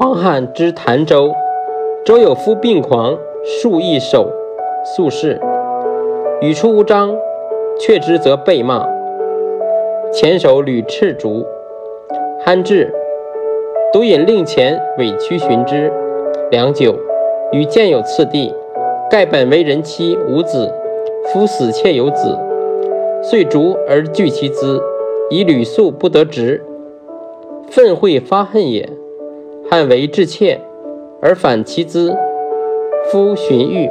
[0.00, 1.32] 黄汉之潭州，
[2.04, 4.30] 周有夫病狂，数易守
[4.84, 5.40] 宿士，
[6.40, 7.16] 语出无章，
[7.80, 8.88] 却之则被骂。
[10.12, 11.44] 前手屡斥逐，
[12.46, 12.94] 酣至，
[13.92, 15.92] 独引令前委屈寻之。
[16.52, 16.94] 良久，
[17.50, 18.54] 与见有次第，
[19.10, 20.72] 盖本为人妻，无子，
[21.24, 22.38] 夫死妾有子，
[23.20, 24.80] 遂逐而拒其资，
[25.28, 26.64] 以屡宿不得职，
[27.68, 28.88] 愤恚发恨也。
[29.70, 30.58] 汉为至妾，
[31.20, 32.16] 而反其资，
[33.12, 33.90] 夫荀彧。